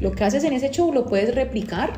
[0.00, 1.92] Lo que haces en ese show lo puedes replicar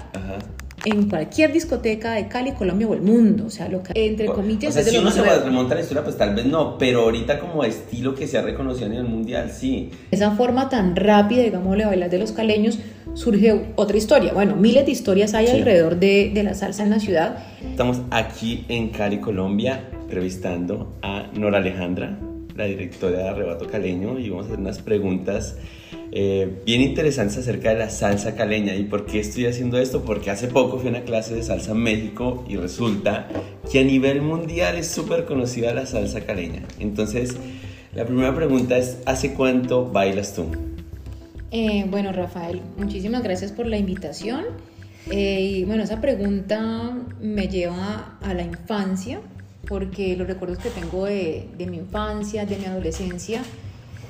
[0.85, 3.47] en cualquier discoteca de Cali, Colombia o el mundo.
[3.47, 6.03] O sea, lo que, entre comillas, o sea, si uno se remonta a la historia,
[6.03, 9.51] pues tal vez no, pero ahorita como estilo que se ha reconocido a nivel mundial,
[9.51, 9.91] sí.
[10.11, 12.81] Esa forma tan rápida, digamos, de bailar de los caleños,
[13.15, 14.33] surge otra historia.
[14.33, 17.39] Bueno, miles de historias hay alrededor de, de la salsa en la ciudad.
[17.71, 22.19] Estamos aquí en Cali, Colombia, entrevistando a Nora Alejandra,
[22.57, 25.57] la directora de Arrebato Caleño, y vamos a hacer unas preguntas
[26.15, 28.75] eh, bien interesantes acerca de la salsa caleña.
[28.77, 30.05] ¿Y por qué estoy haciendo esto?
[30.05, 33.29] Porque hace poco fui a una clase de salsa en México y resulta
[33.71, 36.65] que a nivel mundial es súper conocida la salsa caleña.
[36.79, 37.35] Entonces,
[37.95, 40.45] la primera pregunta es, ¿hace cuánto bailas tú?
[41.51, 44.45] Eh, bueno, Rafael, muchísimas gracias por la invitación.
[45.11, 49.21] Eh, y bueno, esa pregunta me lleva a la infancia,
[49.67, 53.43] porque los recuerdos que tengo de, de mi infancia, de mi adolescencia,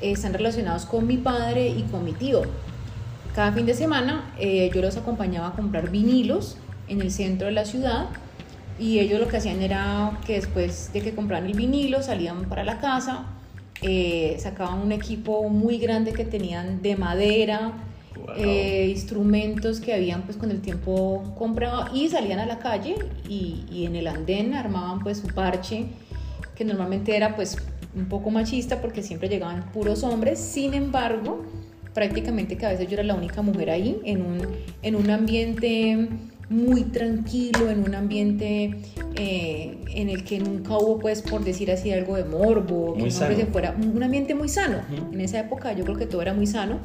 [0.02, 2.42] están relacionados con mi padre y con mi tío.
[3.34, 6.56] Cada fin de semana eh, yo los acompañaba a comprar vinilos
[6.88, 8.08] en el centro de la ciudad
[8.78, 12.64] y ellos lo que hacían era que después de que compraran el vinilo salían para
[12.64, 13.26] la casa,
[13.80, 17.72] eh, sacaban un equipo muy grande que tenían de madera,
[18.36, 22.96] eh, instrumentos que habían pues con el tiempo comprado y salían a la calle
[23.28, 25.86] y, y en el andén armaban pues su parche
[26.54, 27.56] que normalmente era pues
[27.94, 31.44] un poco machista porque siempre llegaban puros hombres, sin embargo,
[31.94, 34.38] prácticamente que a veces yo era la única mujer ahí, en un,
[34.82, 36.08] en un ambiente
[36.48, 38.76] muy tranquilo, en un ambiente
[39.16, 43.46] eh, en el que nunca hubo, pues, por decir así, algo de morbo, que se
[43.46, 44.78] fuera, un ambiente muy sano.
[45.12, 46.78] En esa época yo creo que todo era muy sano.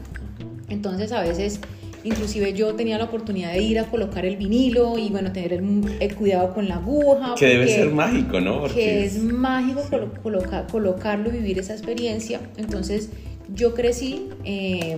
[0.70, 1.62] Entonces a veces
[2.08, 6.16] Inclusive yo tenía la oportunidad de ir a colocar el vinilo y bueno, tener el,
[6.16, 7.36] cuidado con la aguja.
[7.38, 8.64] Que debe ser mágico, ¿no?
[8.68, 9.82] Que es mágico
[10.72, 12.40] colocarlo y vivir esa experiencia.
[12.56, 13.10] Entonces
[13.54, 14.96] yo crecí eh,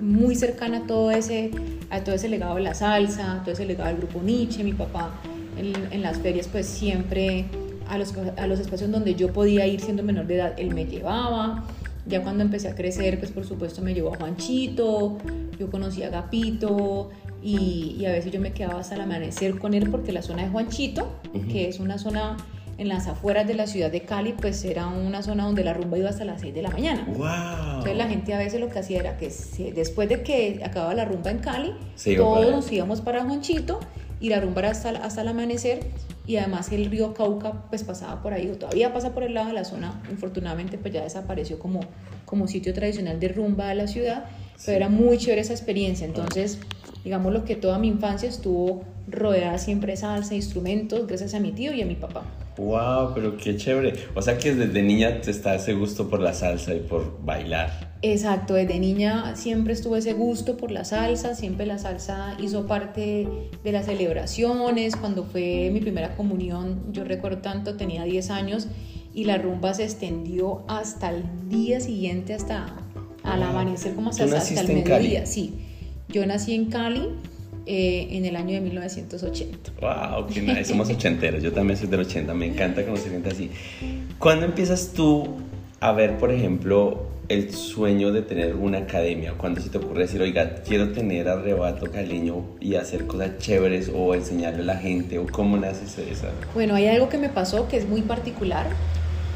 [0.00, 1.50] muy cercana a todo, ese,
[1.90, 4.64] a todo ese legado de la salsa, a todo ese legado del grupo Nietzsche.
[4.64, 5.20] Mi papá
[5.56, 7.44] en, en las ferias pues siempre
[7.88, 10.86] a los, a los espacios donde yo podía ir siendo menor de edad, él me
[10.86, 11.64] llevaba.
[12.06, 15.18] Ya cuando empecé a crecer, pues por supuesto me llevó a Juanchito,
[15.58, 17.10] yo conocí a Gapito
[17.42, 20.50] y, a veces yo me quedaba hasta el amanecer con él porque la zona de
[20.50, 21.08] Juanchito,
[21.50, 22.36] que es una zona
[22.76, 25.96] en las afueras de la ciudad de Cali, pues era una zona donde la rumba
[25.96, 27.04] iba hasta las 6 de la mañana.
[27.06, 27.78] Wow.
[27.78, 29.32] Entonces la gente a veces lo que hacía era que
[29.74, 31.72] después de que acababa la rumba en Cali,
[32.16, 33.80] todos nos íbamos para Juanchito
[34.24, 35.80] y la rumba era hasta, hasta el amanecer
[36.26, 39.48] y además el río Cauca pues pasaba por ahí o todavía pasa por el lado
[39.48, 41.80] de la zona, infortunadamente pues ya desapareció como,
[42.24, 44.24] como sitio tradicional de rumba de la ciudad,
[44.64, 46.58] pero era muy chévere esa experiencia, entonces
[47.04, 51.52] digamos lo que toda mi infancia estuvo rodeada siempre de salsa, instrumentos, gracias a mi
[51.52, 52.24] tío y a mi papá.
[52.56, 53.94] Wow, pero qué chévere.
[54.14, 57.94] O sea que desde niña te está ese gusto por la salsa y por bailar.
[58.00, 63.26] Exacto, desde niña siempre estuve ese gusto por la salsa, siempre la salsa hizo parte
[63.62, 64.96] de las celebraciones.
[64.96, 68.68] Cuando fue mi primera comunión, yo recuerdo tanto, tenía 10 años
[69.12, 72.76] y la rumba se extendió hasta el día siguiente, hasta
[73.24, 75.26] al amanecer, como hasta, hasta el mediodía.
[75.26, 75.63] Sí,
[76.14, 77.08] yo nací en Cali
[77.66, 79.72] eh, en el año de 1980.
[79.80, 80.26] ¡Wow!
[80.32, 80.64] Qué nice.
[80.66, 81.42] Somos ochenteros.
[81.42, 82.32] Yo también soy del 80.
[82.34, 83.50] Me encanta conocer gente así.
[84.18, 85.38] ¿Cuándo empiezas tú
[85.80, 89.32] a ver, por ejemplo, el sueño de tener una academia?
[89.36, 94.14] ¿Cuándo se te ocurre decir, oiga, quiero tener arrebato caleño y hacer cosas chéveres o
[94.14, 95.18] enseñarle a la gente?
[95.18, 96.28] ¿O cómo nace eso?
[96.54, 98.66] Bueno, hay algo que me pasó que es muy particular.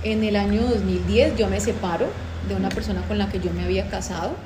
[0.04, 2.06] En el año 2010 yo me separo
[2.48, 4.36] de una persona con la que yo me había casado,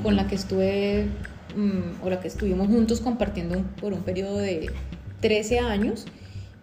[0.00, 1.08] con la que estuve
[1.54, 4.70] Mm, o la que estuvimos juntos compartiendo por un periodo de
[5.20, 6.06] 13 años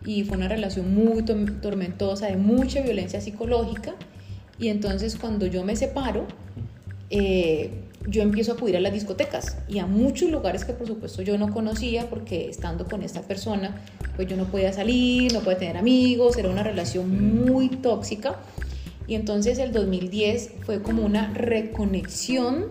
[0.06, 3.94] y fue una relación muy tormentosa, de mucha violencia psicológica.
[4.58, 6.26] Y entonces cuando yo me separo,
[7.10, 7.72] eh,
[8.08, 11.38] yo empiezo a acudir a las discotecas y a muchos lugares que por supuesto yo
[11.38, 13.82] no conocía porque estando con esta persona,
[14.16, 18.38] pues yo no podía salir, no podía tener amigos, era una relación muy tóxica.
[19.08, 22.68] Y entonces el 2010 fue como una reconexión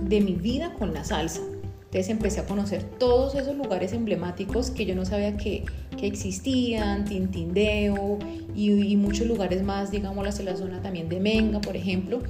[0.00, 1.40] de mi vida con la salsa.
[1.86, 5.64] Entonces empecé a conocer todos esos lugares emblemáticos que yo no sabía que,
[5.96, 8.18] que existían, Tintindeo
[8.54, 12.22] y, y, muchos lugares más, digamos, en la zona también de Menga, por ejemplo.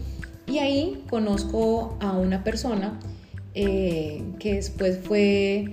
[0.46, 3.00] Y ahí conozco a una persona
[3.58, 5.64] eh, que después fue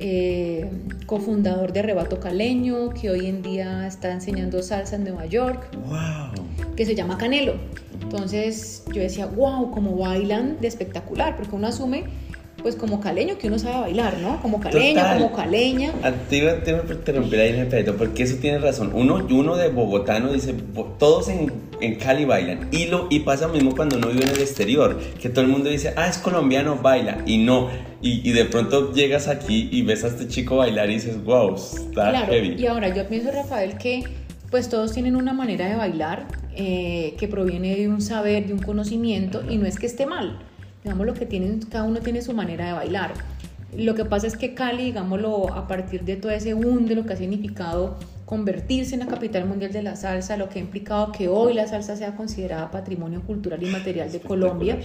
[0.00, 0.68] eh,
[1.06, 6.74] cofundador de Arrebato Caleño, que hoy en día está enseñando salsa en Nueva York, wow.
[6.74, 7.54] que se llama Canelo.
[8.02, 12.04] Entonces yo decía, wow, cómo bailan de espectacular, porque uno asume
[12.62, 14.42] pues como caleño que uno sabe bailar, ¿no?
[14.42, 15.92] Como caleño, como caleña.
[16.28, 18.90] Te iba, a interrumpir ahí, Pedro, porque eso tiene razón.
[18.94, 20.54] Uno, uno de bogotano dice,
[20.98, 22.68] todos en, en, Cali bailan.
[22.72, 25.50] Y, lo, y pasa lo mismo cuando uno vive en el exterior, que todo el
[25.50, 27.22] mundo dice, ah, es colombiano, baila.
[27.26, 27.68] Y no.
[28.02, 31.54] Y, y de pronto llegas aquí y ves a este chico bailar y dices, wow,
[31.54, 32.56] está claro, heavy.
[32.58, 34.02] Y ahora yo pienso, Rafael, que
[34.50, 36.26] pues todos tienen una manera de bailar
[36.56, 40.38] eh, que proviene de un saber, de un conocimiento, y no es que esté mal
[40.88, 43.12] digamos lo que tienen, cada uno tiene su manera de bailar.
[43.76, 47.04] Lo que pasa es que Cali, digámoslo, a partir de todo ese boom de lo
[47.04, 51.12] que ha significado convertirse en la capital mundial de la salsa, lo que ha implicado
[51.12, 54.78] que hoy la salsa sea considerada patrimonio cultural y material de Colombia,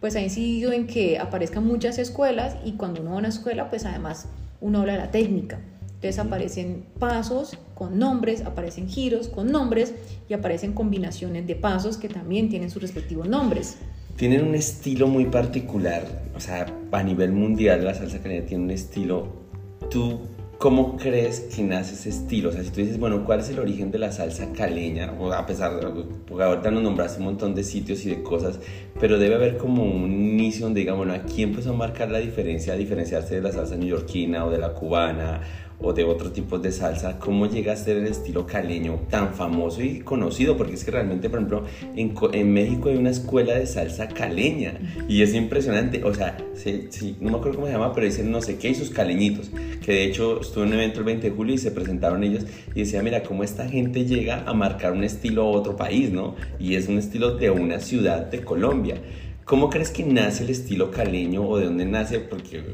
[0.00, 3.70] pues ha incidido en que aparezcan muchas escuelas y cuando uno va a una escuela,
[3.70, 4.26] pues además
[4.60, 5.60] uno habla de la técnica.
[5.94, 9.94] Entonces aparecen pasos con nombres, aparecen giros con nombres
[10.28, 13.78] y aparecen combinaciones de pasos que también tienen sus respectivos nombres
[14.16, 16.04] tienen un estilo muy particular,
[16.36, 19.44] o sea, a nivel mundial la salsa caleña tiene un estilo.
[19.90, 20.20] ¿Tú
[20.58, 22.50] cómo crees que nace ese estilo?
[22.50, 25.12] O sea, si tú dices, bueno, ¿cuál es el origen de la salsa caleña?
[25.18, 28.60] O a pesar de, porque ahorita nos nombraste un montón de sitios y de cosas,
[29.00, 32.74] pero debe haber como un inicio donde digamos, bueno, aquí empezó a marcar la diferencia,
[32.74, 35.40] a diferenciarse de la salsa neoyorquina o de la cubana
[35.84, 39.82] o de otro tipo de salsa, ¿cómo llega a ser el estilo caleño tan famoso
[39.82, 40.56] y conocido?
[40.56, 41.64] Porque es que realmente, por ejemplo,
[41.94, 44.78] en, en México hay una escuela de salsa caleña
[45.08, 46.02] y es impresionante.
[46.04, 48.74] O sea, sí, no me acuerdo cómo se llama, pero dicen no sé qué y
[48.74, 49.50] sus caleñitos.
[49.84, 52.44] Que de hecho estuve en un evento el 20 de julio y se presentaron ellos
[52.74, 56.34] y decía, mira, cómo esta gente llega a marcar un estilo a otro país, ¿no?
[56.58, 58.96] Y es un estilo de una ciudad de Colombia.
[59.44, 62.18] ¿Cómo crees que nace el estilo caleño o de dónde nace?
[62.18, 62.64] Porque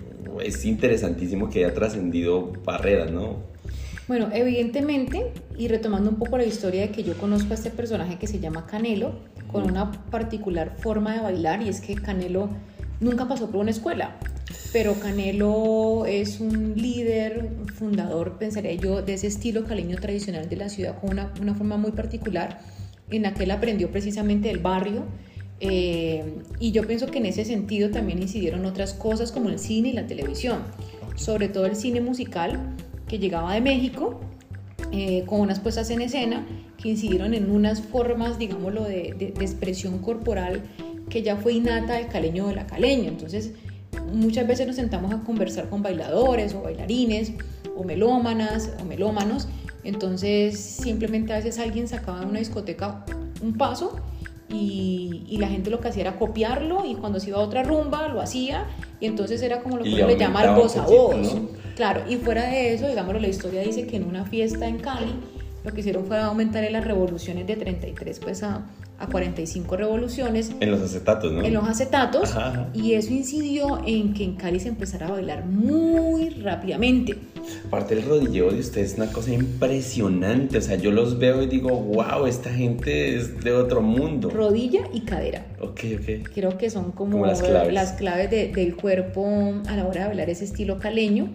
[0.45, 3.39] es interesantísimo que haya trascendido barreras, ¿no?
[4.07, 8.19] Bueno, evidentemente, y retomando un poco la historia de que yo conozco a este personaje
[8.19, 9.15] que se llama Canelo,
[9.51, 12.49] con una particular forma de bailar, y es que Canelo
[13.01, 14.17] nunca pasó por una escuela,
[14.73, 20.69] pero Canelo es un líder, fundador, pensaría yo, de ese estilo caleño tradicional de la
[20.69, 22.61] ciudad, con una, una forma muy particular,
[23.11, 25.05] en la que él aprendió precisamente del barrio,
[25.61, 26.25] eh,
[26.59, 29.93] y yo pienso que en ese sentido también incidieron otras cosas como el cine y
[29.93, 30.63] la televisión,
[31.17, 32.75] sobre todo el cine musical
[33.07, 34.21] que llegaba de México,
[34.91, 36.47] eh, con unas puestas en escena
[36.79, 40.63] que incidieron en unas formas, digámoslo, de, de, expresión corporal
[41.11, 43.09] que ya fue innata del caleño de la caleña.
[43.09, 43.53] Entonces,
[44.13, 47.33] muchas veces nos sentamos a conversar con bailadores o bailarines
[47.77, 49.47] o melómanas o melómanos.
[49.85, 53.05] Entonces, simplemente a veces alguien sacaba de una discoteca
[53.43, 54.01] un paso
[54.53, 58.09] y, la gente lo que hacía era copiarlo y cuando se iba a otra rumba
[58.09, 58.67] lo hacía
[59.01, 61.35] y entonces era como lo que le llama el voz a voz.
[61.77, 65.15] Claro, y fuera de eso, digamos, la historia dice que en una fiesta en Cali
[65.65, 68.67] lo que hicieron fue aumentar las revoluciones de 33 pues a,
[69.01, 70.53] a 45 revoluciones.
[70.61, 71.43] En los acetatos, ¿no?
[71.43, 72.35] En los acetatos.
[72.75, 77.17] Y eso incidió en que en Cali se empezara a bailar muy rápidamente.
[77.67, 80.59] Aparte el rodilleo de ustedes es una cosa impresionante.
[80.59, 84.29] O sea, yo los veo y digo, wow, esta gente es de otro mundo.
[84.29, 85.47] Rodilla y cadera.
[85.61, 86.29] Ok, ok.
[86.35, 87.41] Creo que son como, las
[87.93, 89.27] claves, del cuerpo
[89.67, 91.31] a la hora de bailar ese estilo caleño.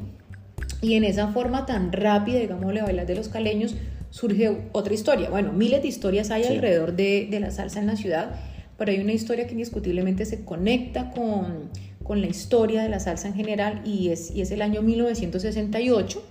[0.82, 3.76] Y en esa forma tan rápida, digamos, de bailar de los caleños,
[4.16, 5.30] surge otra historia.
[5.30, 8.34] Bueno, miles de historias hay alrededor de, de, la salsa en la ciudad,
[8.78, 11.70] pero hay una historia que indiscutiblemente se conecta con,
[12.02, 16.24] con la historia de la salsa en general y es, y es el año 1968,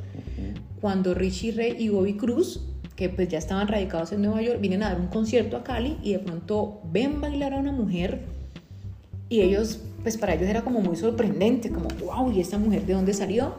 [0.81, 2.62] cuando Richie Ray y Bobby Cruz,
[2.96, 5.98] que pues ya estaban radicados en Nueva York, vienen a dar un concierto a Cali
[6.03, 8.22] y de pronto ven bailar a una mujer
[9.29, 12.94] y ellos, pues para ellos era como muy sorprendente, como, wow, ¿y esta mujer de
[12.94, 13.56] dónde salió?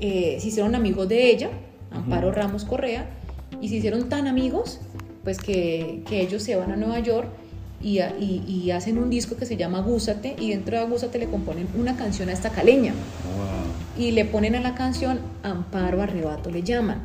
[0.00, 1.50] Eh, se hicieron amigos de ella,
[1.90, 3.10] Amparo Ramos Correa,
[3.60, 4.80] y se hicieron tan amigos,
[5.24, 7.28] pues que, que ellos se van a Nueva York
[7.82, 11.68] y, y, hacen un disco que se llama Gúsate y dentro de Gúsate le componen
[11.78, 12.94] una canción a esta caleña.
[13.98, 17.00] Y le ponen a la canción Amparo Arrebato, le llaman.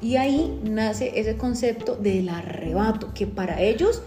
[0.00, 4.02] Y ahí nace ese concepto del arrebato, que para ellos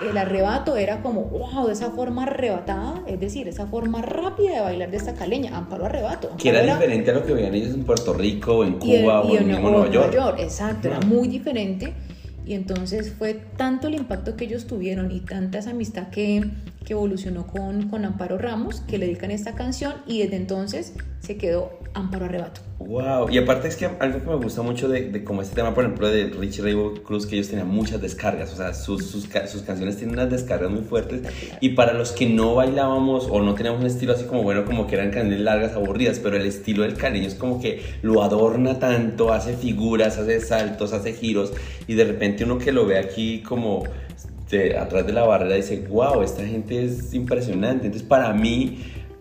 [0.00, 4.60] el arrebato era como, wow, de esa forma arrebatada, es decir, esa forma rápida de
[4.60, 6.30] bailar de esta caleña, amparo arrebato.
[6.36, 9.48] que era, diferente a lo que veían ellos en Puerto Rico, en Cuba o en,
[9.48, 10.36] Nueva York.
[10.38, 11.94] Exacto, era muy diferente.
[12.46, 16.48] Y entonces fue tanto el impacto que ellos tuvieron y tanta esa amistad que,
[16.88, 21.36] que evolucionó con, con Amparo Ramos que le dedican esta canción y desde entonces se
[21.36, 22.62] quedó Amparo Arrebato.
[22.78, 25.74] Wow, y aparte es que algo que me gusta mucho de, de como este tema,
[25.74, 29.24] por ejemplo, de Richie Ray Cruz, que ellos tenían muchas descargas, o sea, sus, sus,
[29.24, 31.22] sus, canciones tienen unas descargas muy fuertes.
[31.60, 34.86] Y para los que no bailábamos o no teníamos un estilo así como bueno, como
[34.86, 38.78] que eran canciones largas, aburridas, pero el estilo del cariño es como que lo adorna
[38.78, 41.52] tanto, hace figuras, hace saltos, hace giros,
[41.86, 43.84] y de repente uno que lo ve aquí como
[44.50, 47.86] de, atrás de la barrera dice, wow, esta gente es impresionante.
[47.86, 48.78] Entonces, para mí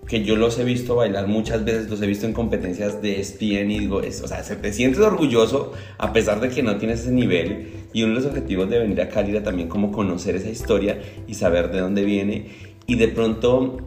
[0.07, 3.72] que yo los he visto bailar muchas veces, los he visto en competencias de ESPN
[3.72, 7.67] y digo, o sea, te sientes orgulloso a pesar de que no tienes ese nivel
[7.91, 11.00] y uno de los objetivos de venir a Cali era también como conocer esa historia
[11.27, 12.46] y saber de dónde viene
[12.86, 13.79] y de pronto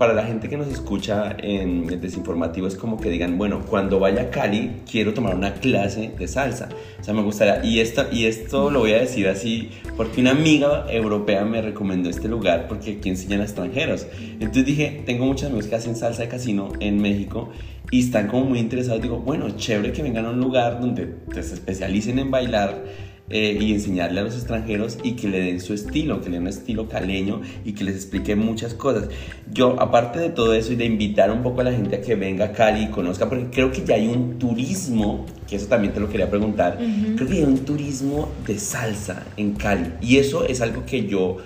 [0.00, 3.98] para la gente que nos escucha en el desinformativo es como que digan, bueno, cuando
[4.00, 6.70] vaya a Cali quiero tomar una clase de salsa.
[6.98, 10.30] O sea, me gustaría, y esto, y esto lo voy a decir así, porque una
[10.30, 14.06] amiga europea me recomendó este lugar porque aquí enseñan a extranjeros.
[14.16, 17.50] Entonces dije, tengo muchos amigos que hacen salsa de casino en México
[17.90, 19.02] y están como muy interesados.
[19.02, 22.84] Digo, bueno, chévere que vengan a un lugar donde se especialicen en bailar
[23.30, 26.42] eh, y enseñarle a los extranjeros y que le den su estilo, que le den
[26.42, 29.08] un estilo caleño y que les explique muchas cosas.
[29.52, 32.14] Yo, aparte de todo eso y de invitar un poco a la gente a que
[32.16, 35.94] venga a Cali y conozca, porque creo que ya hay un turismo, que eso también
[35.94, 36.78] te lo quería preguntar,
[37.16, 41.38] creo que hay un turismo de salsa en Cali y eso es algo que yo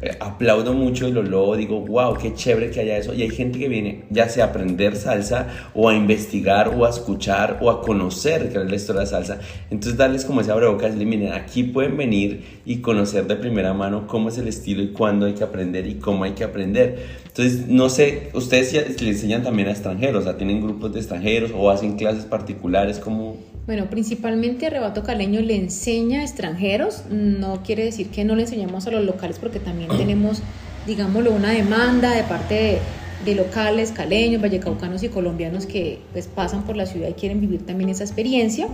[0.00, 3.14] eh, aplaudo mucho y lo luego digo, wow, qué chévere que haya eso.
[3.14, 6.90] Y hay gente que viene ya sea a aprender salsa o a investigar o a
[6.90, 9.40] escuchar o a conocer que es la historia de salsa.
[9.70, 14.28] Entonces darles como ese abrebocas, miren, aquí pueden venir y conocer de primera mano cómo
[14.28, 17.06] es el estilo y cuándo hay que aprender y cómo hay que aprender.
[17.26, 21.52] Entonces, no sé, ustedes le enseñan también a extranjeros, o sea, tienen grupos de extranjeros
[21.54, 23.36] o hacen clases particulares, como...
[23.68, 28.86] Bueno, principalmente Arrebato Caleño le enseña a extranjeros, no quiere decir que no le enseñamos
[28.86, 30.40] a los locales porque también tenemos,
[30.86, 32.78] digámoslo, una demanda de parte
[33.26, 37.66] de, locales, caleños, vallecaucanos y colombianos que pues pasan por la ciudad y quieren vivir
[37.66, 38.68] también esa experiencia.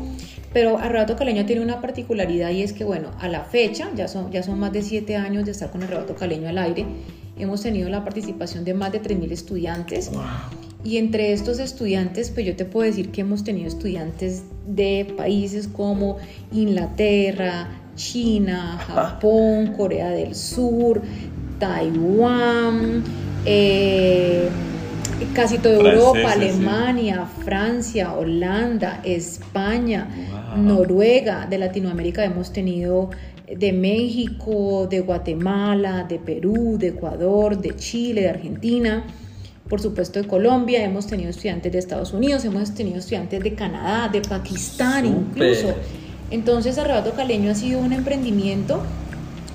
[0.52, 4.30] Pero Arrebato Caleño tiene una particularidad y es que, bueno, a la fecha, ya son,
[4.30, 6.86] ya son más de siete años de estar con Arrebato Caleño al aire,
[7.36, 10.12] hemos tenido la participación de más de 3.000 estudiantes.
[10.84, 15.66] Y entre estos estudiantes, pues yo te puedo decir que hemos tenido estudiantes de países
[15.66, 16.18] como
[16.52, 21.00] Inglaterra, China, Japón, Corea del Sur,
[21.58, 23.02] Taiwán,
[23.46, 24.50] eh,
[25.32, 30.06] casi toda Europa, Alemania, Francia, Holanda, España,
[30.54, 33.08] Noruega, de Latinoamérica hemos tenido
[33.46, 39.04] de México, de Guatemala, de Perú, de Ecuador, de Chile, de Argentina
[39.74, 44.08] por supuesto de Colombia, hemos tenido estudiantes de Estados Unidos, hemos tenido estudiantes de Canadá,
[44.08, 45.74] de Pakistán incluso.
[46.30, 48.84] Entonces Arrebato Caleño ha sido un emprendimiento,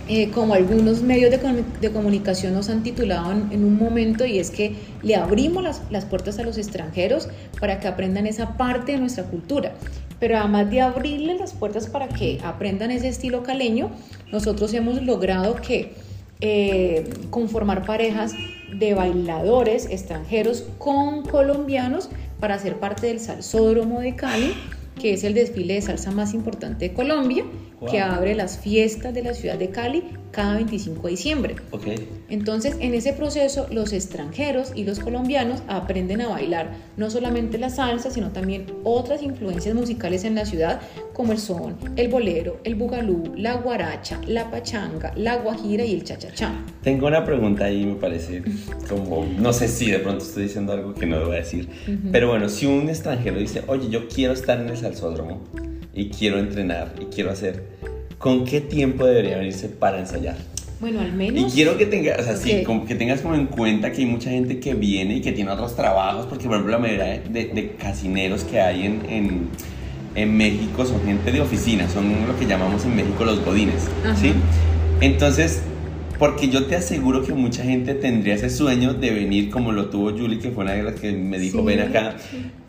[0.09, 4.75] eh, como algunos medios de, comunicación nos han titulado en, un momento, y es que
[5.03, 7.29] le abrimos las, las puertas a los extranjeros
[7.61, 9.71] para que aprendan esa parte de nuestra cultura.
[10.19, 13.89] Pero además de abrirles las puertas para que aprendan ese estilo caleño,
[14.33, 15.93] nosotros hemos logrado que
[16.41, 18.33] eh, conformar parejas
[18.73, 22.09] de bailadores extranjeros con colombianos
[22.39, 24.53] para ser parte del Salsódromo de Cali,
[24.99, 27.45] que es el desfile de salsa más importante de Colombia
[27.89, 31.55] que abre las fiestas de la ciudad de Cali cada 25 de diciembre.
[31.71, 32.07] Okay.
[32.29, 37.69] Entonces, en ese proceso, los extranjeros y los colombianos aprenden a bailar no solamente la
[37.69, 40.81] salsa, sino también otras influencias musicales en la ciudad,
[41.13, 46.03] como el son, el bolero, el bugalú, la guaracha, la pachanga, la guajira y el
[46.03, 46.53] cha-cha-cha.
[46.83, 48.43] Tengo una pregunta ahí, me parece
[48.87, 51.69] como, no sé si de pronto estoy diciendo algo que no debo decir,
[52.11, 55.41] pero bueno, si un extranjero dice, oye, yo quiero estar en el salsódromo,
[55.99, 57.63] y quiero entrenar y quiero hacer,
[58.17, 60.37] ¿con qué tiempo debería venirse para ensayar?
[60.79, 61.51] Bueno, al menos.
[61.51, 64.29] Y quiero que tengas, o sea, sí, que tengas como en cuenta que hay mucha
[64.29, 67.75] gente que viene y que tiene otros trabajos, porque por ejemplo la mayoría de, de
[67.77, 69.49] casineros que hay en, en,
[70.15, 74.31] en, México son gente de oficina, son lo que llamamos en México los godines, ¿sí?
[75.01, 75.61] Entonces,
[76.19, 80.11] porque yo te aseguro que mucha gente tendría ese sueño de venir como lo tuvo
[80.11, 82.17] Julie, que fue una de las que me dijo, ven acá,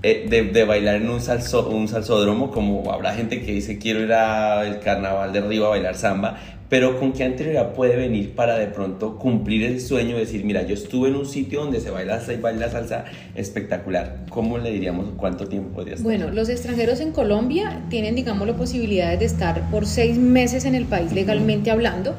[0.05, 4.13] eh, de, bailar en un, salso, un salsódromo, como habrá gente que dice, quiero ir
[4.13, 6.39] al carnaval de Río a bailar samba,
[6.69, 10.63] pero ¿con qué anterioridad puede venir para de pronto cumplir el sueño de decir, mira,
[10.63, 14.27] yo estuve en un sitio donde se baila, se baila salsa espectacular?
[14.29, 16.05] ¿Cómo le diríamos cuánto tiempo podría estar?
[16.05, 20.77] Bueno, los extranjeros en Colombia tienen, digamos, la posibilidad de estar por seis meses en
[20.77, 22.15] el país legalmente hablando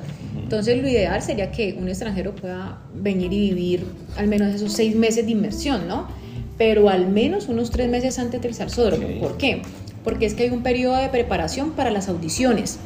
[0.51, 3.85] entonces lo ideal sería que un extranjero pueda venir y vivir
[4.17, 6.09] al menos esos seis meses de inmersión, ¿no?
[6.57, 9.07] Pero al menos unos tres meses antes del salsódromo.
[9.21, 9.61] ¿Por qué?
[10.03, 12.79] Porque es que hay un periodo de preparación para las audiciones.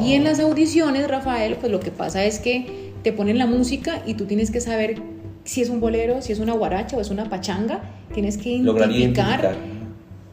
[0.00, 4.02] Y en las audiciones, Rafael, pues lo que pasa es que te ponen la música
[4.06, 5.02] y tú tienes que saber
[5.42, 7.80] si es un bolero, si es una guaracha o es una pachanga.
[8.14, 9.56] Tienes que identificar, identificar.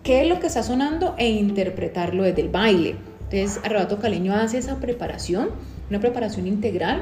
[0.04, 2.98] qué es lo que está sonando e interpretarlo desde el baile.
[3.32, 5.50] Entonces, Arrebato Caleño hace esa preparación
[5.90, 7.02] una preparación integral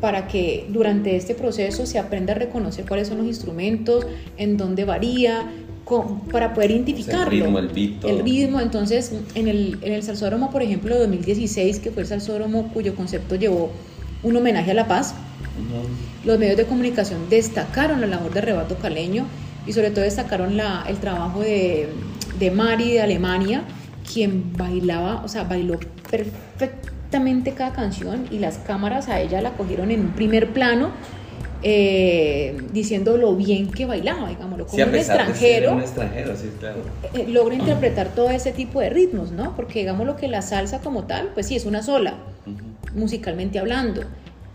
[0.00, 4.84] para que durante este proceso se aprenda a reconocer cuáles son los instrumentos, en dónde
[4.84, 5.50] varía,
[6.32, 7.24] para poder identificarlo.
[7.24, 11.00] El ritmo, el beat, El ritmo, entonces en el, en el Salsódromo, por ejemplo, de
[11.02, 13.70] 2016, que fue el Salsódromo cuyo concepto llevó
[14.22, 15.14] un homenaje a la paz,
[16.24, 19.26] Los medios de comunicación destacaron la labor de Rebato Caleño
[19.66, 21.88] y sobre todo destacaron la, el trabajo de,
[22.38, 23.62] de Mari de Alemania,
[24.12, 25.78] quien bailaba, o sea, bailó
[27.56, 30.90] cada canción y las cámaras a ella la cogieron en un primer plano
[31.62, 36.78] eh, diciendo lo bien que bailaba, digámoslo, como un extranjero, un extranjero sí, claro.
[37.14, 39.56] Eh, logra interpretar todo ese tipo de ritmos, ¿no?
[39.56, 42.14] Porque digamos lo que la salsa como tal, pues sí, es una sola,
[42.94, 44.02] musicalmente hablando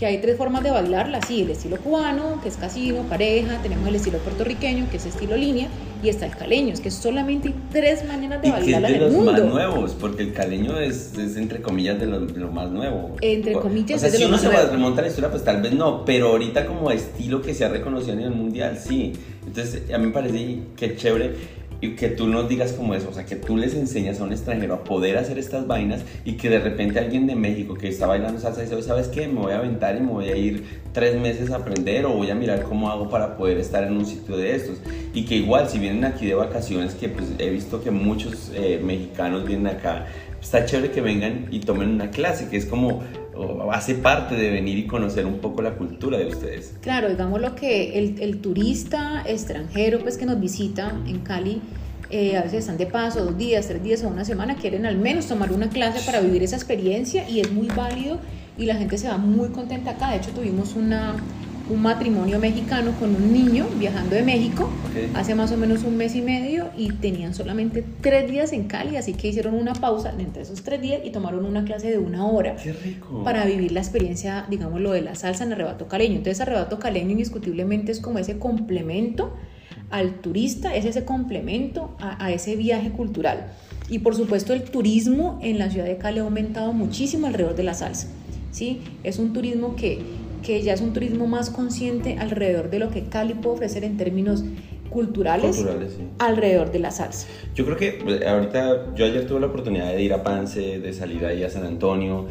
[0.01, 3.87] que hay tres formas de bailarla, sí, el estilo cubano, que es casino, pareja, tenemos
[3.87, 5.67] el estilo puertorriqueño, que es estilo línea,
[6.01, 9.31] y está el caleño, es que solamente tres maneras de bailarla en el mundo.
[9.31, 13.15] más nuevos, porque el caleño es, es entre comillas de lo, más nuevo.
[13.21, 16.03] Entre comillas, o sea, si uno se remonta a la historia, pues tal vez no,
[16.03, 19.13] pero ahorita como estilo que se ha reconocido a nivel mundial, sí.
[19.45, 23.13] Entonces, a mí me parece que chévere y que tú nos digas como eso, o
[23.13, 26.49] sea, que tú les enseñas a un extranjero a poder hacer estas vainas y que
[26.49, 29.27] de repente alguien de México que está bailando salsa dice, ¿sabes qué?
[29.27, 32.29] Me voy a aventar y me voy a ir tres meses a aprender o voy
[32.29, 34.77] a mirar cómo hago para poder estar en un sitio de estos.
[35.13, 38.79] Y que igual, si vienen aquí de vacaciones, que pues he visto que muchos eh,
[38.83, 40.05] mexicanos vienen acá,
[40.39, 43.01] está chévere que vengan y tomen una clase, que es como
[43.71, 46.75] hace parte de venir y conocer un poco la cultura de ustedes.
[46.81, 51.61] Claro, digamos lo que el, el turista extranjero pues que nos visita en Cali,
[52.09, 54.97] eh, a veces están de paso, dos días, tres días o una semana, quieren al
[54.97, 58.19] menos tomar una clase para vivir esa experiencia y es muy válido
[58.57, 60.11] y la gente se va muy contenta acá.
[60.11, 61.15] De hecho, tuvimos una,
[61.71, 64.69] un matrimonio mexicano con un niño viajando de México
[65.13, 68.97] hace más o menos un mes y medio y tenían solamente tres días en Cali,
[68.97, 72.25] así que hicieron una pausa entre esos tres días y tomaron una clase de una
[72.25, 72.57] hora
[73.23, 76.17] para vivir la experiencia, digamos, lo de la salsa en arrebato caleño.
[76.17, 79.33] Entonces, arrebato caleño indiscutiblemente es como ese complemento
[79.89, 83.53] al turista, es ese complemento a, a ese viaje cultural.
[83.89, 87.63] Y por supuesto el turismo en la ciudad de Cali ha aumentado muchísimo alrededor de
[87.63, 88.07] la salsa.
[88.51, 88.81] ¿sí?
[89.03, 89.99] Es un turismo que
[90.41, 93.97] que ya es un turismo más consciente alrededor de lo que Cali puede ofrecer en
[93.97, 94.43] términos
[94.89, 95.65] culturales,
[96.19, 97.27] alrededor de la salsa.
[97.55, 100.93] Yo creo que pues, ahorita, yo ayer tuve la oportunidad de ir a Pance, de
[100.93, 102.27] salir ahí a San Antonio.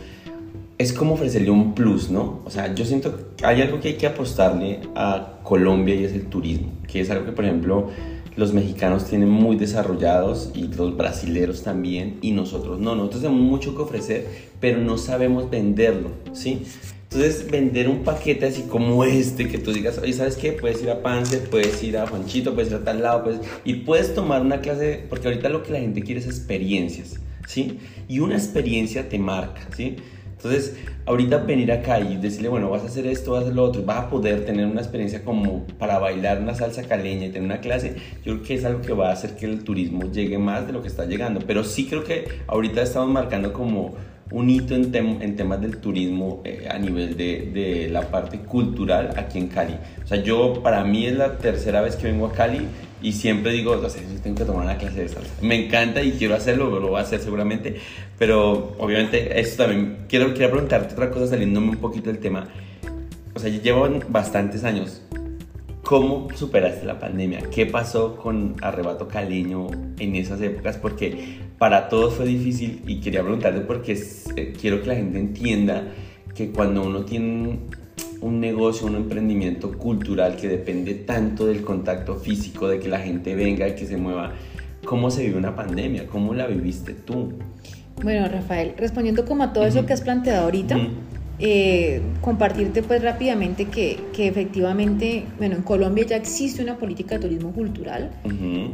[0.78, 2.40] Es como ofrecerle un plus, ¿no?
[2.44, 6.12] O sea, yo siento que hay algo que hay que apostarle a Colombia y es
[6.12, 7.88] el turismo, que es algo que, por ejemplo,
[8.36, 13.74] los mexicanos tienen muy desarrollados y los brasileros también y nosotros no, nosotros tenemos mucho
[13.74, 14.26] que ofrecer,
[14.60, 16.62] pero no sabemos venderlo, ¿sí?
[17.12, 20.52] Entonces, vender un paquete así como este, que tú digas, oye, ¿sabes qué?
[20.52, 23.74] Puedes ir a Pance, puedes ir a Juanchito, puedes ir a tal lado, pues, y
[23.74, 27.18] puedes tomar una clase, porque ahorita lo que la gente quiere es experiencias,
[27.48, 27.80] ¿sí?
[28.06, 29.96] Y una experiencia te marca, ¿sí?
[30.36, 33.64] Entonces, ahorita venir acá y decirle, bueno, vas a hacer esto, vas a hacer lo
[33.64, 37.42] otro, vas a poder tener una experiencia como para bailar una salsa caleña y tener
[37.42, 40.38] una clase, yo creo que es algo que va a hacer que el turismo llegue
[40.38, 41.40] más de lo que está llegando.
[41.44, 43.96] Pero sí creo que ahorita estamos marcando como
[44.30, 49.10] un hito en, en temas del turismo eh, a nivel de, de, la parte cultural
[49.16, 49.76] aquí en Cali.
[50.04, 52.66] O sea, yo para mí es la tercera vez que vengo a Cali
[53.02, 55.32] y siempre digo, o sea, tengo que tomar una clase de salsa.
[55.42, 57.76] Me encanta y quiero hacerlo, lo voy a hacer seguramente,
[58.18, 62.48] pero obviamente esto también, quiero, quiero preguntarte otra cosa saliéndome un poquito del tema.
[63.34, 65.02] O sea, llevo bastantes años
[65.90, 67.40] ¿Cómo superaste la pandemia?
[67.52, 69.66] ¿Qué pasó con Arrebato Caleño
[69.98, 70.76] en esas épocas?
[70.76, 74.00] Porque para todos fue difícil y quería preguntarte porque
[74.36, 75.88] eh, quiero que la gente entienda
[76.32, 77.58] que cuando uno tiene
[78.20, 83.34] un negocio, un emprendimiento cultural que depende tanto del contacto físico, de que la gente
[83.34, 84.34] venga y que se mueva,
[84.84, 86.06] ¿cómo se vive una pandemia?
[86.06, 87.32] ¿Cómo la viviste tú?
[88.00, 90.78] Bueno, Rafael, respondiendo como a todo eso que has planteado ahorita,
[91.42, 97.22] eh, compartirte pues rápidamente que, que, efectivamente, bueno, en Colombia ya existe una política de
[97.22, 98.10] turismo cultural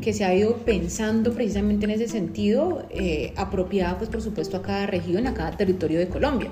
[0.00, 4.62] que se ha ido pensando precisamente en ese sentido, eh, apropiada pues por supuesto a
[4.62, 6.50] cada región, a cada territorio de Colombia.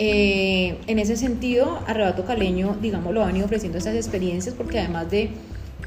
[0.00, 5.08] Eh, en ese sentido, Arrebato Caleño, digamos, lo han ido ofreciendo esas experiencias porque además
[5.08, 5.30] de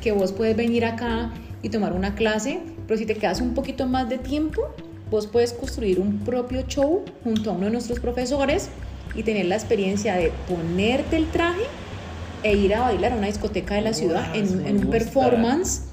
[0.01, 3.85] que vos puedes venir acá y tomar una clase, pero si te quedas un poquito
[3.85, 4.61] más de tiempo,
[5.11, 8.69] vos puedes construir un propio show junto a uno de nuestros profesores
[9.15, 11.63] y tener la experiencia de ponerte el traje
[12.43, 15.83] e ir a bailar a una discoteca de la ciudad en, en, un performance,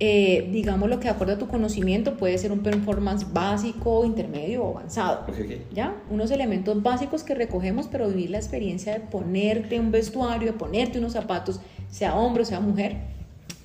[0.00, 4.64] eh, digamos lo que de acuerdo a tu conocimiento puede ser un performance básico, intermedio
[4.64, 5.26] o avanzado.
[5.72, 5.94] ¿Ya?
[6.10, 10.98] Unos elementos básicos que recogemos, pero vivir la experiencia de ponerte un vestuario, de ponerte
[10.98, 12.96] unos zapatos, sea hombre o sea mujer,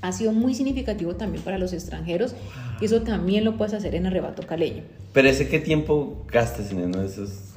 [0.02, 2.36] ha sido muy significativo también para los extranjeros
[2.80, 4.84] y eso también lo puedes hacer en arrebato caleño.
[5.12, 7.57] Pero ese qué tiempo gastas en esos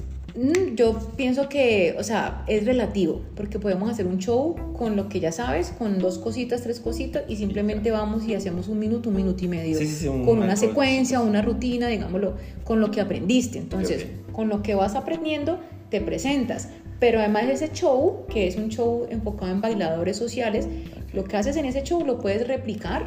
[0.75, 5.19] yo pienso que, o sea, es relativo, porque podemos hacer un show con lo que
[5.19, 9.15] ya sabes, con dos cositas, tres cositas, y simplemente vamos y hacemos un minuto, un
[9.15, 9.79] minuto y medio,
[10.25, 13.57] con una secuencia, una rutina, digámoslo, con lo que aprendiste.
[13.57, 16.69] Entonces, con lo que vas aprendiendo, te presentas.
[16.99, 20.67] Pero además de ese show, que es un show enfocado en bailadores sociales,
[21.13, 23.05] lo que haces en ese show lo puedes replicar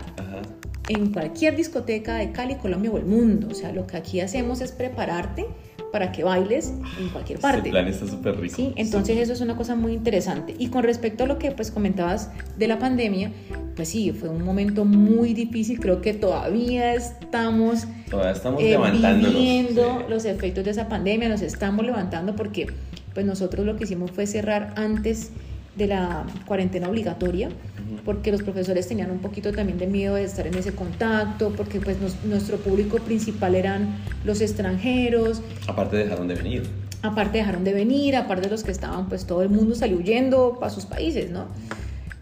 [0.89, 3.49] en cualquier discoteca de Cali, Colombia o el mundo.
[3.51, 5.47] O sea, lo que aquí hacemos es prepararte
[5.95, 7.59] para que bailes en cualquier parte.
[7.59, 8.57] Este plan está súper rico.
[8.57, 10.53] Sí, entonces eso es una cosa muy interesante.
[10.59, 13.31] Y con respecto a lo que pues comentabas de la pandemia,
[13.77, 15.79] pues sí, fue un momento muy difícil.
[15.79, 18.77] Creo que todavía estamos, todavía estamos eh,
[19.21, 22.67] viviendo los efectos de esa pandemia, nos estamos levantando porque
[23.15, 25.31] pues nosotros lo que hicimos fue cerrar antes
[25.77, 27.51] de la cuarentena obligatoria,
[28.05, 31.81] porque los profesores tenían un poquito también de miedo de estar en ese contacto, porque
[31.81, 35.43] pues nuestro público principal eran los extranjeros.
[35.67, 36.63] Aparte dejaron de venir.
[37.03, 40.57] Aparte dejaron de venir, aparte de los que estaban, pues todo el mundo salió huyendo
[40.59, 41.49] para sus países, ¿no?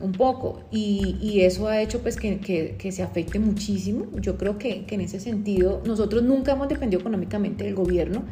[0.00, 0.64] Un poco.
[0.72, 4.06] Y, y eso ha hecho pues que, que, que, se afecte muchísimo.
[4.20, 8.24] Yo creo que, que en ese sentido nosotros nunca hemos dependido económicamente del gobierno,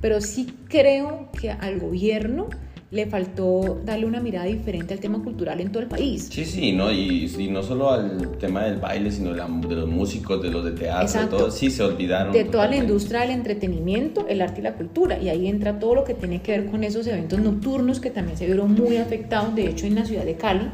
[0.00, 2.48] pero sí creo que al gobierno
[2.92, 6.28] le faltó darle una mirada diferente al tema cultural en todo el país.
[6.30, 6.92] Sí, sí, ¿no?
[6.92, 10.72] Y, y no solo al tema del baile, sino de, los músicos, de los de
[10.72, 12.34] teatro, de todo, sí se olvidaron.
[12.34, 15.18] De toda la industria del entretenimiento, el arte y la cultura.
[15.18, 18.36] Y ahí entra todo lo que tiene que ver con esos eventos nocturnos que también
[18.36, 19.54] se vieron muy afectados.
[19.54, 20.68] De hecho, en la ciudad de Cali,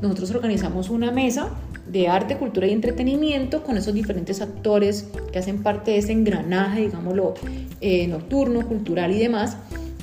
[0.00, 1.48] nosotros organizamos una mesa
[1.90, 6.82] de arte, cultura y entretenimiento con esos diferentes actores que hacen parte de ese engranaje,
[6.82, 7.34] digámoslo,
[7.80, 9.56] eh, nocturno, cultural y demás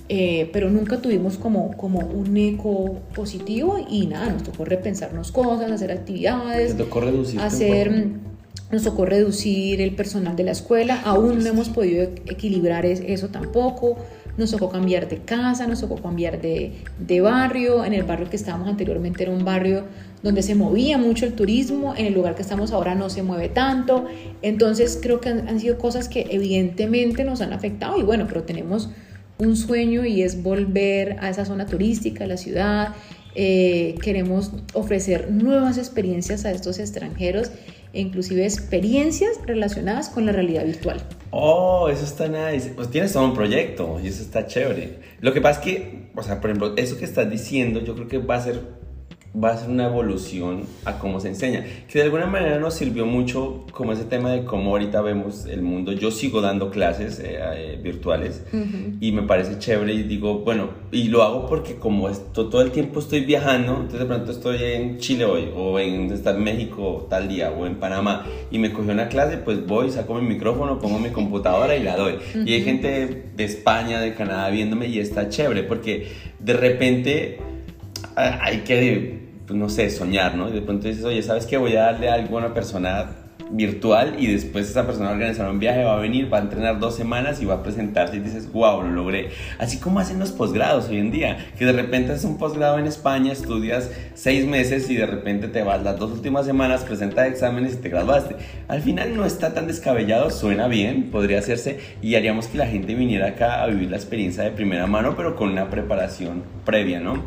[0.08, 5.72] eh, pero nunca tuvimos como, como un eco positivo y nada, nos tocó repensarnos cosas,
[5.72, 6.76] hacer actividades.
[6.76, 7.40] Nos tocó reducir.
[7.40, 8.08] Hacer,
[8.72, 13.98] nos tocó reducir el personal de la escuela, aún no hemos podido equilibrar eso tampoco.
[14.38, 17.86] Nos tocó cambiar de casa, nos tocó cambiar de, de barrio.
[17.86, 19.86] En el barrio que estábamos anteriormente era un barrio
[20.24, 23.48] donde se movía mucho el turismo, en el lugar que estamos ahora no se mueve
[23.48, 24.06] tanto.
[24.42, 28.44] Entonces creo que han, han sido cosas que evidentemente nos han afectado y bueno, pero
[28.44, 28.90] tenemos
[29.38, 32.96] un sueño y es volver a esa zona turística de la ciudad.
[33.36, 37.52] Eh, queremos ofrecer nuevas experiencias a estos extranjeros
[37.92, 41.02] e inclusive experiencias relacionadas con la realidad virtual.
[41.32, 42.70] Oh, eso está nice.
[42.76, 45.00] Pues tienes todo un proyecto y eso está chévere.
[45.20, 48.08] Lo que pasa es que, o sea, por ejemplo, eso que estás diciendo, yo creo
[48.08, 48.62] que va a ser
[49.44, 53.06] va a ser una evolución a cómo se enseña, que de alguna manera nos sirvió
[53.06, 55.92] mucho como ese tema de cómo ahorita vemos el mundo.
[55.92, 58.44] Yo sigo dando clases eh, eh, virtuales
[59.00, 62.72] y me parece chévere y digo, bueno, y lo hago porque como esto, todo el
[62.72, 67.28] tiempo estoy viajando, entonces de pronto estoy en Chile hoy o en, en México tal
[67.28, 71.00] día o en Panamá y me cogió una clase, pues voy, saco mi micrófono, pongo
[71.00, 72.16] mi computadora y la doy.
[72.46, 76.08] Y hay gente de España, de Canadá viéndome y está chévere porque
[76.40, 77.40] de repente
[78.16, 80.50] ah, hay que pues, no sé, soñar, ¿no?
[80.50, 81.58] Y de pronto dices, oye, ¿sabes qué?
[81.58, 83.08] Voy a darle a una persona
[83.52, 86.42] virtual y después esa persona va a organizar un viaje, va a venir, va a
[86.42, 89.30] entrenar dos semanas y va a presentarse y dices, wow, lo logré.
[89.60, 92.88] Así como hacen los posgrados hoy en día, que de repente haces un posgrado en
[92.88, 97.74] España, estudias seis meses y de repente te vas las dos últimas semanas, presentas exámenes
[97.74, 98.36] y te graduaste.
[98.68, 102.96] Al final no está tan descabellado, suena bien, podría hacerse y haríamos que la gente
[102.96, 107.24] viniera acá a vivir la experiencia de primera mano, pero con una preparación previa, ¿no?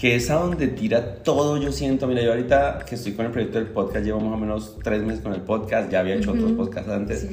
[0.00, 2.06] Que es a donde tira todo, yo siento.
[2.06, 5.02] Mira, yo ahorita que estoy con el proyecto del podcast, llevo más o menos tres
[5.02, 7.26] meses con el podcast, ya había hecho otros podcasts antes.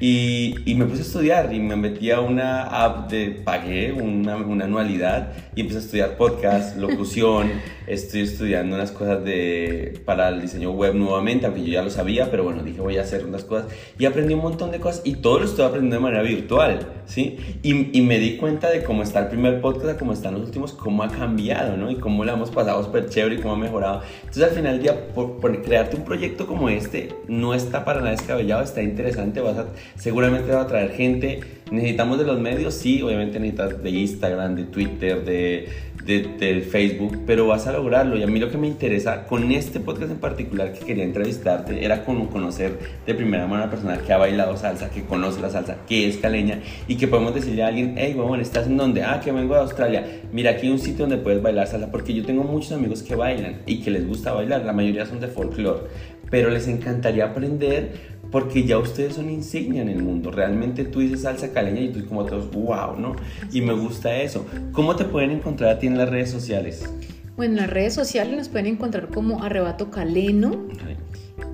[0.00, 4.36] Y, y, me puse a estudiar y me metí a una app de, pagué una,
[4.36, 7.52] una anualidad y empecé a estudiar podcast, locución,
[7.86, 12.30] estoy estudiando unas cosas de, para el diseño web nuevamente, aunque yo ya lo sabía,
[12.30, 15.16] pero bueno, dije voy a hacer unas cosas y aprendí un montón de cosas y
[15.16, 17.38] todo lo estoy aprendiendo de manera virtual, ¿sí?
[17.62, 20.72] Y, y me di cuenta de cómo está el primer podcast, cómo están los últimos,
[20.72, 21.90] cómo ha cambiado, ¿no?
[21.90, 24.02] Y cómo lo hemos pasado súper chévere y cómo ha mejorado.
[24.20, 28.00] Entonces al final del día, por, por crearte un proyecto como este, no está para
[28.00, 29.66] nada descabellado, está interesante, vas a
[29.96, 31.40] seguramente va a traer gente.
[31.70, 35.68] Necesitamos de los medios, sí, obviamente necesitas de Instagram, de Twitter, de,
[36.04, 38.16] del Facebook, pero vas a lograrlo.
[38.16, 41.84] Y a mí lo que me interesa con este podcast en particular que quería entrevistarte
[41.84, 45.40] era como conocer de primera mano a una persona que ha bailado salsa, que conoce
[45.40, 48.76] la salsa, que es caleña y que podemos decirle a alguien, hey, bueno, ¿estás en
[48.76, 49.02] dónde?
[49.02, 50.06] Ah, que vengo de Australia.
[50.32, 53.14] Mira, aquí hay un sitio donde puedes bailar salsa, porque yo tengo muchos amigos que
[53.14, 55.84] bailan y que les gusta bailar, la mayoría son de folclore,
[56.30, 60.32] pero les encantaría aprender porque ya ustedes son insignia en el mundo.
[60.32, 63.14] Realmente tú dices salsa caleña y tú como todos, wow, ¿no?
[63.52, 64.46] Y me gusta eso.
[64.72, 66.88] ¿Cómo te pueden encontrar a ti en las redes sociales?
[67.36, 70.66] Bueno, en las redes sociales nos pueden encontrar como Arrebato Caleno.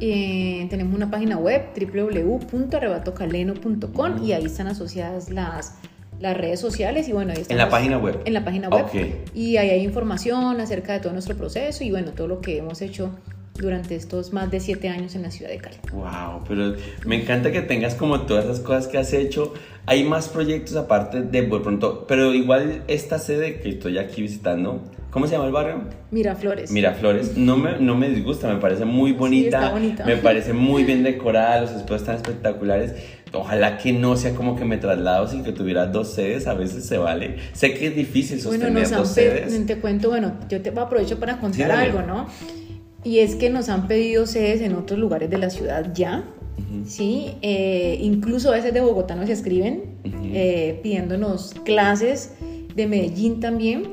[0.00, 5.74] Eh, tenemos una página web www.arrebatocaleno.com y ahí están asociadas las,
[6.20, 8.20] las redes sociales y bueno, ahí En la página web.
[8.24, 8.86] En la página web.
[9.34, 12.80] Y ahí hay información acerca de todo nuestro proceso y bueno, todo lo que hemos
[12.82, 13.10] hecho
[13.58, 15.76] durante estos más de siete años en la ciudad de Cali.
[15.92, 19.54] Wow, pero me encanta que tengas como todas esas cosas que has hecho
[19.88, 24.82] hay más proyectos aparte de por pronto, pero igual esta sede que estoy aquí visitando,
[25.10, 25.80] ¿cómo se llama el barrio?
[26.10, 26.70] Miraflores.
[26.70, 30.04] Miraflores, no me, no me disgusta, me parece muy bonita, está bonita.
[30.04, 32.96] me parece muy bien decorada, los espacios están espectaculares.
[33.32, 36.84] Ojalá que no sea como que me traslado sin que tuviera dos sedes, a veces
[36.84, 37.36] se vale.
[37.54, 39.66] Sé que es difícil sostener bueno, han dos sedes.
[39.66, 42.26] Te cuento, bueno, yo te aprovecho para contar Sí, algo, ¿no?
[43.08, 46.24] Y es que nos han pedido sedes en otros lugares de la ciudad ya,
[46.86, 47.30] ¿sí?
[47.40, 50.14] Eh, incluso a veces de Bogotá nos escriben Ujú.
[50.24, 52.32] eh, pidiéndonos clases,
[52.76, 53.84] de Medellín también,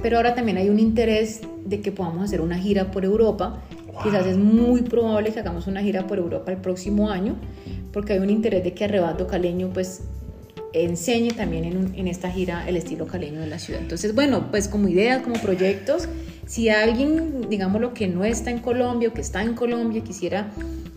[0.00, 3.60] pero ahora también hay un interés de que podamos hacer una gira por Europa.
[4.04, 7.34] Quizás es muy probable que hagamos una gira por Europa el próximo año,
[7.92, 10.02] porque hay un interés de que Arrebato Caleño pues
[10.72, 13.80] enseñe también en, en esta gira el estilo caleño de la ciudad.
[13.80, 16.08] Entonces, bueno, pues como ideas, como proyectos,
[16.48, 20.48] si alguien, digamos lo que no está en Colombia o que está en Colombia quisiera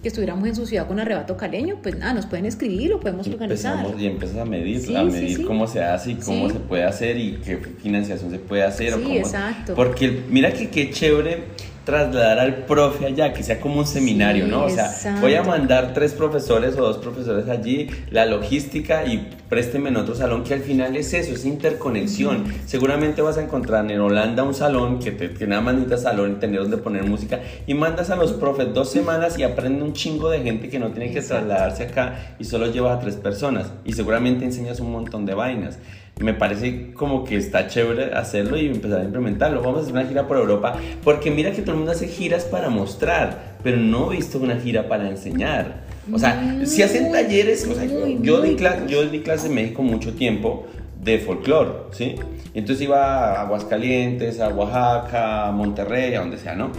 [0.01, 3.27] que estuviéramos en su ciudad con Arrebato Caleño, pues nada, nos pueden escribir, lo podemos
[3.27, 3.85] organizar.
[3.99, 5.43] Y empiezas a medir, Sí, a medir sí.
[5.43, 8.93] cómo se hace y cómo se puede hacer y qué financiación se puede hacer.
[8.93, 9.75] o Sí, cómo- exacto.
[9.75, 11.43] Porque mira que qué chévere
[11.83, 14.65] trasladar al profe allá, que sea como un seminario, Sí, ¿no?
[14.65, 15.21] O sea, exacto.
[15.21, 20.15] voy a mandar tres profesores o dos profesores allí, la logística y présteme en otro
[20.15, 22.45] salón, que al final es eso, es interconexión.
[22.65, 26.33] Seguramente vas a encontrar en Holanda un salón que, te, que nada más necesitas salón
[26.33, 29.93] y tener donde poner música y mandas a los profes dos semanas y aprende un
[29.93, 31.47] chingo de gente que no tiene que Exacto.
[31.47, 35.79] trasladarse acá y solo llevas a tres personas y seguramente enseñas un montón de vainas.
[36.21, 39.61] Me parece como que está chévere hacerlo y empezar a implementarlo.
[39.61, 42.43] Vamos a hacer una gira por Europa porque mira que todo el mundo hace giras
[42.45, 45.81] para mostrar, pero no he visto una gira para enseñar.
[46.11, 49.49] O sea, si hacen talleres, o sea, muy, yo, di muy cla- yo di clases
[49.49, 50.65] en México mucho tiempo
[51.01, 52.15] de folclore, ¿sí?
[52.53, 56.71] Entonces iba a Aguascalientes, a Oaxaca, a Monterrey, a donde sea, ¿no?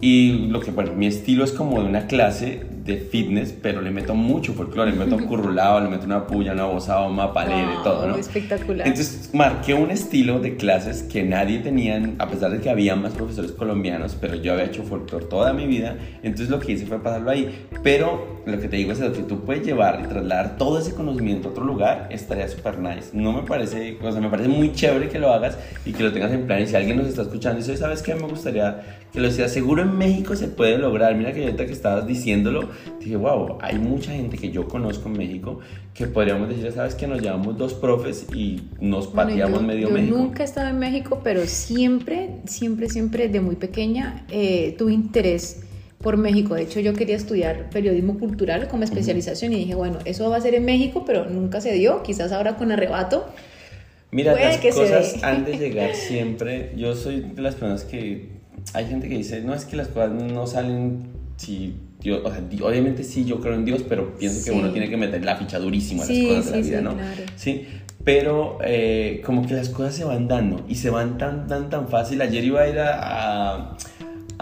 [0.00, 3.90] Y lo que, bueno, mi estilo es como de una clase de fitness, pero le
[3.90, 7.54] meto mucho folclore, le meto un currulado, le meto una puya, una bozada, un mapalé,
[7.56, 8.16] de Wow, todo, ¿no?
[8.16, 8.86] espectacular.
[8.86, 13.12] Entonces marqué un estilo de clases que nadie tenía, a pesar de que había más
[13.12, 17.02] profesores colombianos, pero yo había hecho folclore toda mi vida, entonces lo que hice fue
[17.02, 17.66] pasarlo ahí.
[17.82, 21.48] Pero lo que te digo es que tú puedes llevar y trasladar todo ese conocimiento
[21.48, 23.10] a otro lugar, estaría súper nice.
[23.12, 26.12] No me parece, o sea, me parece muy chévere que lo hagas y que lo
[26.12, 26.60] tengas en plan.
[26.62, 28.14] Y si alguien nos está escuchando y dice, ¿sabes qué?
[28.14, 29.48] Me gustaría que lo hiciera.
[29.48, 31.14] Seguro en México se puede lograr.
[31.14, 32.68] Mira que ahorita que estabas diciéndolo,
[33.00, 35.60] dije, wow, hay mucha gente que yo conozco en México
[35.94, 37.06] que podríamos decir, ¿sabes qué?
[37.06, 40.16] Nos llevamos dos profes y nos Bueno, pateamos yo, medio yo México.
[40.16, 45.62] nunca he estado en México, pero siempre, siempre, siempre, de muy pequeña, eh, tuve interés
[45.98, 46.54] por México.
[46.54, 50.40] De hecho, yo quería estudiar periodismo cultural como especialización y dije, bueno, eso va a
[50.40, 52.02] ser en México, pero nunca se dio.
[52.02, 53.26] Quizás ahora con arrebato.
[54.12, 56.72] Mira, Puede las que cosas han de llegar siempre.
[56.76, 58.40] Yo soy de las personas que.
[58.74, 61.04] Hay gente que dice, no es que las cosas no salen
[61.36, 62.20] si Dios.
[62.24, 64.96] O sea, di- obviamente sí, yo creo en Dios, pero pienso que uno tiene que
[64.96, 66.94] meter la ficha durísimo a las Sí, cosas de la vida, ¿no?
[66.94, 67.22] claro.
[67.36, 67.66] Sí,
[68.04, 71.88] pero eh, como que las cosas se van dando y se van tan, tan, tan
[71.88, 72.20] fácil.
[72.22, 72.98] Ayer iba a ir a.
[73.68, 73.76] a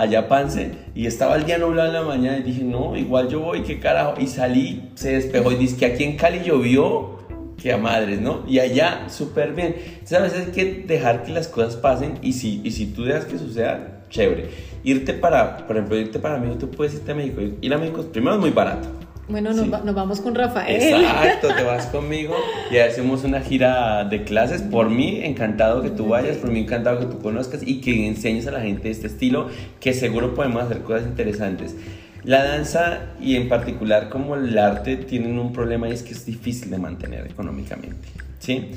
[0.01, 3.41] a Yapance y estaba el día nublado en la mañana y dije, no, igual yo
[3.41, 4.15] voy, qué carajo.
[4.21, 7.19] Y salí, se despejó y dice que aquí en Cali llovió,
[7.61, 8.45] que a madres, ¿no?
[8.47, 9.75] Y allá súper bien.
[9.95, 13.03] Entonces a veces hay que dejar que las cosas pasen y si, y si tú
[13.07, 14.49] dejas que suceda, chévere.
[14.85, 17.41] Irte para, por ejemplo, irte para México, tú puedes irte a México.
[17.61, 18.89] Ir a México primero es muy barato.
[19.29, 19.69] Bueno, nos, Sí.
[19.71, 20.81] va- nos vamos con Rafael.
[20.81, 22.35] Exacto, te vas conmigo
[22.71, 24.63] y hacemos una gira de clases.
[24.63, 28.47] Por mí, encantado que tú vayas, por mí, encantado que tú conozcas y que enseñes
[28.47, 29.49] a la gente este estilo,
[29.81, 31.77] que seguro podemos hacer cosas interesantes.
[32.25, 36.25] La danza y en particular como el arte tienen un problema y es que es
[36.25, 38.71] difícil de mantener económicamente, ¿sí?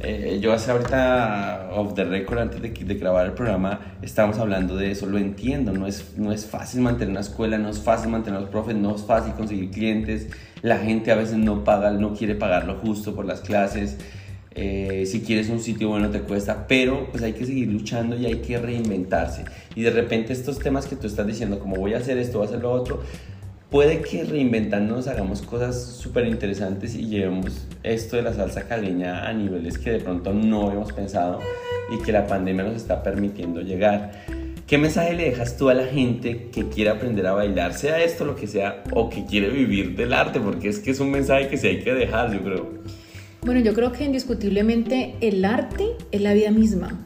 [0.00, 4.92] Eh, yo hace ahorita, off the record, antes de, grabar el programa, estábamos hablando de
[4.92, 8.40] eso, lo entiendo, no es, no es fácil mantener una escuela, no es fácil mantener
[8.40, 10.28] los profes, no es fácil conseguir clientes,
[10.62, 13.98] la gente a veces no paga, no quiere pagar lo justo por las clases,
[14.54, 18.26] eh, si quieres un sitio bueno te cuesta, pero pues hay que seguir luchando y
[18.26, 19.44] hay que reinventarse.
[19.74, 22.46] Y de repente estos temas que tú estestás diciendo, como voy a hacer esto, voy
[22.46, 23.02] a hacer lo otro,
[23.70, 29.32] puede que reinventándonos hagamos cosas súper interesantes y llevemos esto de la salsa caleña a
[29.32, 31.40] niveles que de pronto no habíamos pensado
[31.92, 34.24] y que la pandemia nos está permitiendo llegar.
[34.66, 38.26] ¿Qué mensaje le dejas tú a la gente que quiere aprender a bailar, sea esto
[38.26, 40.40] lo que sea, o que quiere vivir del arte?
[40.40, 42.68] Porque es que es un mensaje que sí hay que dejar, yo creo.
[43.42, 46.98] Bueno, yo creo que indiscutiblemente el arte es la vida misma.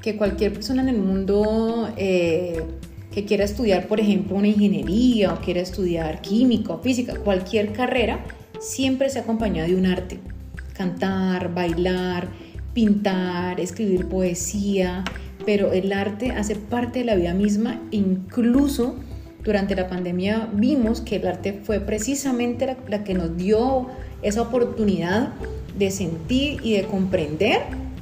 [0.00, 2.62] Que cualquier persona en el mundo eh,
[3.14, 8.24] que quiera estudiar, por ejemplo, una ingeniería o quiera estudiar química o física, cualquier carrera,
[8.58, 10.18] siempre se acompaña de un arte.
[10.72, 12.26] Cantar, bailar,
[12.72, 15.04] pintar, escribir poesía,
[15.46, 18.96] pero el arte hace parte de la vida misma, incluso
[19.44, 23.86] durante la pandemia vimos que el arte fue precisamente la, la que nos dio
[24.22, 25.34] esa oportunidad
[25.78, 27.60] de sentir y de comprender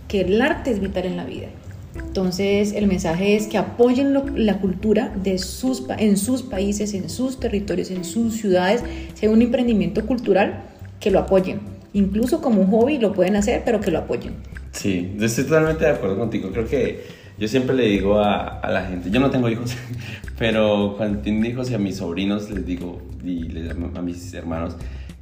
[0.08, 1.48] que el arte es vital en la vida.
[1.94, 7.38] Entonces el mensaje es que apoyen la cultura de sus, en sus países, en sus
[7.38, 8.82] territorios, en sus ciudades,
[9.14, 10.64] sea un emprendimiento cultural,
[11.00, 11.60] que lo apoyen.
[11.92, 14.34] Incluso como un hobby lo pueden hacer, pero que lo apoyen.
[14.72, 16.50] Sí, yo estoy totalmente de acuerdo contigo.
[16.50, 17.04] Creo que
[17.38, 19.74] yo siempre le digo a, a la gente, yo no tengo hijos,
[20.38, 24.76] pero cuando tengo hijos y a mis sobrinos les digo, y a mis hermanos,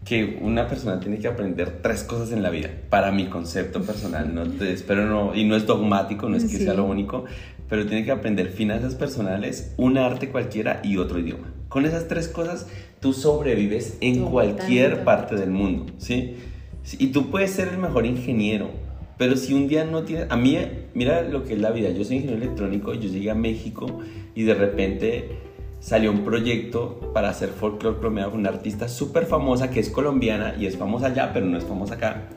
[0.05, 4.35] que una persona tiene que aprender tres cosas en la vida, para mi concepto personal,
[4.35, 7.27] no espero no, y no es dogmático, no es que sea lo único,
[7.69, 11.53] pero tiene que aprender finanzas personales, un arte cualquiera y otro idioma.
[11.69, 12.67] Con esas tres cosas
[13.01, 16.37] tú sobrevives en cualquier parte del mundo, ¿sí?
[16.99, 18.71] Y tú puedes ser el mejor ingeniero,
[19.19, 20.31] pero si un día no tienes...
[20.31, 20.59] A mí,
[20.95, 24.01] mira lo que es la vida, yo soy ingeniero electrónico, yo llegué a México
[24.35, 25.29] y de repente
[25.81, 30.55] salió un proyecto para hacer folclore colombiano con una artista súper famosa que es colombiana
[30.59, 32.29] y es famosa allá, pero no es famosa acá.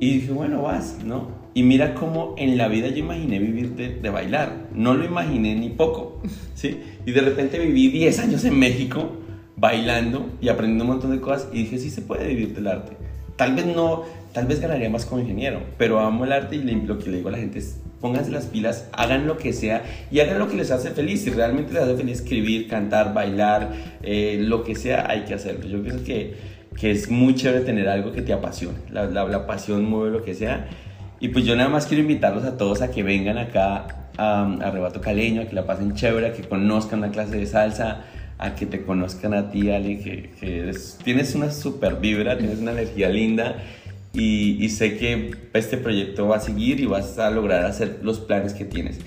[0.00, 1.28] Y dije, bueno, vas, ¿no?
[1.54, 4.66] Y mira cómo en la vida yo imaginé vivir de, bailar.
[4.74, 6.20] No lo imaginé ni poco,
[6.54, 6.80] ¿sí?
[7.06, 9.12] Y de repente viví 10 años en México
[9.56, 12.96] bailando y aprendiendo un montón de cosas y dije, sí se puede vivir del arte.
[13.36, 16.98] Tal vez no, tal vez ganaría más como ingeniero, pero amo el arte y lo
[16.98, 20.20] que le digo a la gente es, pónganse las pilas, hagan lo que sea y
[20.20, 21.24] hagan lo que les hace feliz.
[21.24, 25.66] Si realmente les hace feliz escribir, cantar, bailar, eh, lo que sea, hay que hacerlo.
[25.66, 26.34] Yo pienso que,
[26.78, 28.76] que es muy chévere tener algo que te apasione.
[28.90, 30.68] La, la, pasión mueve lo que sea.
[31.18, 34.70] Y pues yo nada más quiero invitarlos a todos a que vengan acá a, a
[34.70, 38.04] Rebato Caleño, a que la pasen chévere, a que conozcan una clase de salsa,
[38.36, 42.72] a que te conozcan a ti, Ali, que, que tienes una super vibra, tienes una
[42.72, 43.56] energía linda
[44.14, 48.54] y, sé que este proyecto va a seguir y vas a lograr hacer los planes
[48.54, 49.00] que tienes.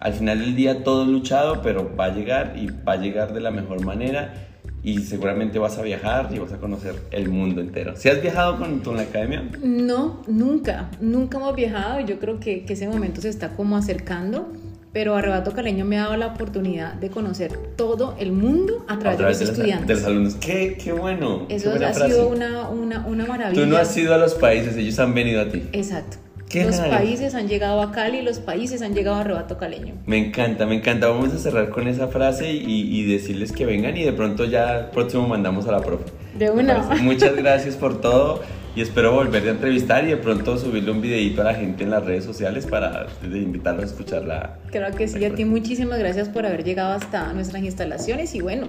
[0.00, 3.34] Al final del día todo es luchado, pero va a llegar y va a llegar
[3.34, 4.48] de la mejor manera
[4.82, 7.96] y seguramente vas a viajar y vas a conocer el mundo entero.
[7.96, 9.50] ¿Si has viajado con, con la academia?
[9.62, 13.76] No, nunca, nunca hemos viajado y yo creo que, que ese momento se está como
[13.76, 14.52] acercando
[14.94, 19.18] pero Arrebato Caleño me ha dado la oportunidad de conocer todo el mundo a través,
[19.18, 19.88] de los estudiantes.
[19.88, 20.34] de los alumnos.
[20.36, 21.46] ¡Qué, qué bueno!
[21.48, 23.60] Eso ha sido una, una, una, maravilla.
[23.60, 25.64] Tú no has ido a los países, ellos han venido a ti.
[25.72, 26.18] Exacto.
[26.54, 29.94] los países han llegado a Cali, los países han llegado a Arrebato Caleño.
[30.06, 31.08] Me encanta, me encanta.
[31.08, 34.92] Vamos a cerrar con esa frase y, y decirles que vengan y de pronto ya
[34.92, 36.04] próximo mandamos a la profe.
[36.38, 36.78] De una.
[37.02, 38.42] Muchas gracias por todo
[38.76, 41.90] y espero volver a entrevistar y de pronto subirle un videito a la gente en
[41.90, 44.58] las redes sociales para invitarlos a escucharla.
[44.70, 48.68] Creo que sí, a ti muchísimas gracias por haber llegado hasta nuestras instalaciones y bueno,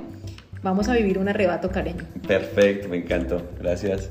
[0.61, 2.03] vamos a vivir un arrebato careño.
[2.27, 3.41] Perfecto, me encantó.
[3.59, 4.09] Gracias.